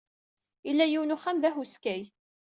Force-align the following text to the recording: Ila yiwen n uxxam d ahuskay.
Ila 0.69 0.85
yiwen 0.87 1.09
n 1.11 1.15
uxxam 1.15 1.37
d 1.39 1.43
ahuskay. 1.49 2.03